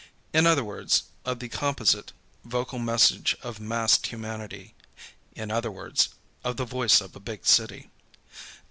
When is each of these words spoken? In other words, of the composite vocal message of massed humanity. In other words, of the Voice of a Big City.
In 0.33 0.47
other 0.47 0.63
words, 0.63 1.03
of 1.25 1.37
the 1.37 1.47
composite 1.47 2.11
vocal 2.43 2.79
message 2.79 3.37
of 3.43 3.59
massed 3.59 4.07
humanity. 4.07 4.73
In 5.35 5.51
other 5.51 5.69
words, 5.69 6.09
of 6.43 6.57
the 6.57 6.65
Voice 6.65 7.01
of 7.01 7.15
a 7.15 7.19
Big 7.19 7.45
City. 7.45 7.91